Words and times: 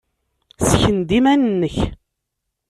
Ssken-d 0.63 1.09
iman-nnek. 1.17 1.75